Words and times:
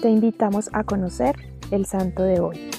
te 0.00 0.10
invitamos 0.10 0.70
a 0.72 0.84
conocer 0.84 1.34
el 1.70 1.86
santo 1.86 2.22
de 2.22 2.40
hoy. 2.40 2.70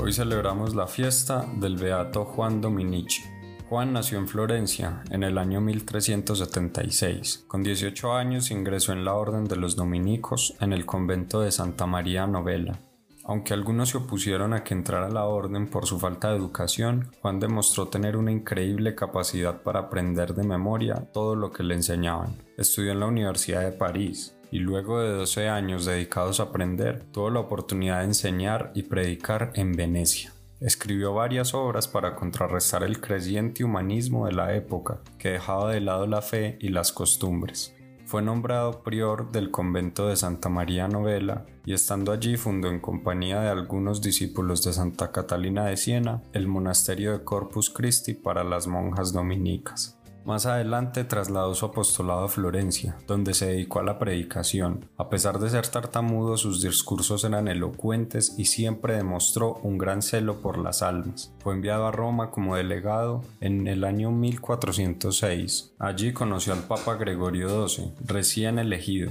Hoy 0.00 0.12
celebramos 0.12 0.74
la 0.74 0.86
fiesta 0.86 1.46
del 1.56 1.76
Beato 1.76 2.24
Juan 2.24 2.60
Dominici. 2.60 3.22
Juan 3.68 3.92
nació 3.92 4.18
en 4.18 4.28
Florencia 4.28 5.02
en 5.10 5.22
el 5.22 5.38
año 5.38 5.60
1376. 5.60 7.44
Con 7.46 7.62
18 7.62 8.12
años 8.12 8.50
ingresó 8.50 8.92
en 8.92 9.04
la 9.04 9.14
Orden 9.14 9.44
de 9.44 9.56
los 9.56 9.76
Dominicos 9.76 10.54
en 10.60 10.72
el 10.72 10.84
convento 10.84 11.40
de 11.40 11.52
Santa 11.52 11.86
María 11.86 12.26
Novella. 12.26 12.78
Aunque 13.24 13.54
algunos 13.54 13.90
se 13.90 13.98
opusieron 13.98 14.52
a 14.52 14.64
que 14.64 14.74
entrara 14.74 15.06
a 15.06 15.10
la 15.10 15.26
orden 15.26 15.68
por 15.68 15.86
su 15.86 15.98
falta 16.00 16.30
de 16.30 16.36
educación, 16.36 17.10
Juan 17.20 17.38
demostró 17.38 17.86
tener 17.86 18.16
una 18.16 18.32
increíble 18.32 18.94
capacidad 18.94 19.62
para 19.62 19.80
aprender 19.80 20.34
de 20.34 20.42
memoria 20.42 21.08
todo 21.12 21.36
lo 21.36 21.52
que 21.52 21.62
le 21.62 21.74
enseñaban. 21.74 22.36
Estudió 22.56 22.92
en 22.92 23.00
la 23.00 23.06
Universidad 23.06 23.62
de 23.62 23.72
París, 23.72 24.36
y 24.50 24.58
luego 24.58 25.00
de 25.00 25.10
12 25.12 25.48
años 25.48 25.86
dedicados 25.86 26.40
a 26.40 26.44
aprender, 26.44 27.04
tuvo 27.12 27.30
la 27.30 27.40
oportunidad 27.40 28.00
de 28.00 28.06
enseñar 28.06 28.72
y 28.74 28.82
predicar 28.82 29.52
en 29.54 29.72
Venecia. 29.72 30.32
Escribió 30.60 31.14
varias 31.14 31.54
obras 31.54 31.88
para 31.88 32.14
contrarrestar 32.14 32.82
el 32.82 33.00
creciente 33.00 33.64
humanismo 33.64 34.26
de 34.26 34.32
la 34.32 34.54
época, 34.54 34.98
que 35.18 35.30
dejaba 35.30 35.72
de 35.72 35.80
lado 35.80 36.06
la 36.06 36.22
fe 36.22 36.56
y 36.60 36.68
las 36.68 36.92
costumbres. 36.92 37.74
Fue 38.12 38.20
nombrado 38.20 38.82
prior 38.82 39.32
del 39.32 39.50
convento 39.50 40.06
de 40.08 40.16
Santa 40.16 40.50
María 40.50 40.86
Novela 40.86 41.46
y 41.64 41.72
estando 41.72 42.12
allí 42.12 42.36
fundó 42.36 42.68
en 42.68 42.78
compañía 42.78 43.40
de 43.40 43.48
algunos 43.48 44.02
discípulos 44.02 44.62
de 44.62 44.74
Santa 44.74 45.10
Catalina 45.10 45.64
de 45.64 45.78
Siena 45.78 46.22
el 46.34 46.46
monasterio 46.46 47.12
de 47.12 47.24
Corpus 47.24 47.70
Christi 47.70 48.12
para 48.12 48.44
las 48.44 48.66
monjas 48.66 49.14
dominicas. 49.14 49.98
Más 50.24 50.46
adelante 50.46 51.02
trasladó 51.02 51.52
su 51.54 51.66
apostolado 51.66 52.24
a 52.24 52.28
Florencia, 52.28 52.96
donde 53.08 53.34
se 53.34 53.46
dedicó 53.46 53.80
a 53.80 53.82
la 53.82 53.98
predicación. 53.98 54.88
A 54.96 55.08
pesar 55.08 55.40
de 55.40 55.50
ser 55.50 55.66
tartamudo, 55.66 56.36
sus 56.36 56.62
discursos 56.62 57.24
eran 57.24 57.48
elocuentes 57.48 58.38
y 58.38 58.44
siempre 58.44 58.94
demostró 58.94 59.54
un 59.64 59.78
gran 59.78 60.00
celo 60.00 60.40
por 60.40 60.58
las 60.58 60.82
almas. 60.82 61.34
Fue 61.40 61.54
enviado 61.54 61.86
a 61.86 61.92
Roma 61.92 62.30
como 62.30 62.54
delegado 62.54 63.22
en 63.40 63.66
el 63.66 63.82
año 63.82 64.12
1406. 64.12 65.74
Allí 65.80 66.12
conoció 66.12 66.52
al 66.52 66.60
Papa 66.60 66.94
Gregorio 66.94 67.66
XII, 67.66 67.92
recién 68.04 68.60
elegido. 68.60 69.10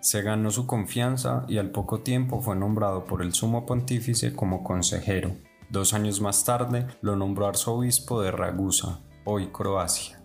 Se 0.00 0.22
ganó 0.22 0.50
su 0.50 0.66
confianza 0.66 1.44
y 1.48 1.58
al 1.58 1.70
poco 1.70 2.00
tiempo 2.00 2.40
fue 2.40 2.54
nombrado 2.54 3.06
por 3.06 3.22
el 3.22 3.32
sumo 3.32 3.66
pontífice 3.66 4.34
como 4.34 4.62
consejero. 4.62 5.32
Dos 5.70 5.94
años 5.94 6.20
más 6.20 6.44
tarde 6.44 6.86
lo 7.00 7.16
nombró 7.16 7.48
arzobispo 7.48 8.20
de 8.22 8.30
Ragusa, 8.30 9.00
hoy 9.24 9.48
Croacia. 9.48 10.23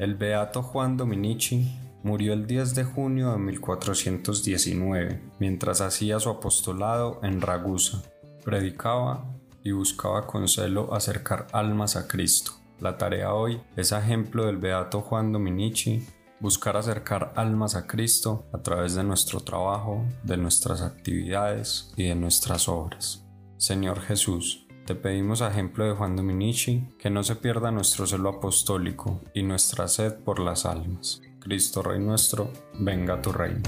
El 0.00 0.14
beato 0.14 0.62
Juan 0.62 0.96
Dominici 0.96 1.78
murió 2.02 2.32
el 2.32 2.46
10 2.46 2.74
de 2.74 2.84
junio 2.84 3.32
de 3.32 3.36
1419, 3.36 5.20
mientras 5.38 5.82
hacía 5.82 6.18
su 6.18 6.30
apostolado 6.30 7.20
en 7.22 7.42
Ragusa. 7.42 8.02
Predicaba 8.42 9.26
y 9.62 9.72
buscaba 9.72 10.26
con 10.26 10.48
celo 10.48 10.94
acercar 10.94 11.48
almas 11.52 11.96
a 11.96 12.08
Cristo. 12.08 12.52
La 12.80 12.96
tarea 12.96 13.34
hoy 13.34 13.60
es 13.76 13.92
ejemplo 13.92 14.46
del 14.46 14.56
beato 14.56 15.02
Juan 15.02 15.32
Dominici, 15.32 16.08
buscar 16.40 16.78
acercar 16.78 17.34
almas 17.36 17.74
a 17.74 17.86
Cristo 17.86 18.46
a 18.54 18.62
través 18.62 18.94
de 18.94 19.04
nuestro 19.04 19.40
trabajo, 19.40 20.06
de 20.22 20.38
nuestras 20.38 20.80
actividades 20.80 21.92
y 21.94 22.04
de 22.04 22.14
nuestras 22.14 22.70
obras. 22.70 23.26
Señor 23.58 24.00
Jesús, 24.00 24.66
te 24.90 24.96
pedimos 24.96 25.40
a 25.40 25.46
ejemplo 25.46 25.84
de 25.84 25.92
Juan 25.92 26.16
Dominici 26.16 26.82
que 26.98 27.10
no 27.10 27.22
se 27.22 27.36
pierda 27.36 27.70
nuestro 27.70 28.08
celo 28.08 28.28
apostólico 28.28 29.20
y 29.32 29.44
nuestra 29.44 29.86
sed 29.86 30.14
por 30.24 30.40
las 30.40 30.66
almas. 30.66 31.22
Cristo 31.38 31.80
Rey 31.80 32.00
nuestro, 32.00 32.50
venga 32.74 33.22
tu 33.22 33.30
reino. 33.30 33.62